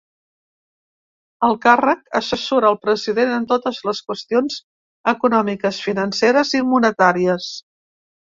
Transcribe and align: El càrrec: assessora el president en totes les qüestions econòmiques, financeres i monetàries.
El 1.47 1.51
càrrec: 1.65 1.99
assessora 2.19 2.71
el 2.75 2.79
president 2.85 3.33
en 3.35 3.45
totes 3.53 3.83
les 3.89 4.01
qüestions 4.09 4.57
econòmiques, 5.15 5.83
financeres 5.91 6.57
i 6.61 6.65
monetàries. 6.73 7.51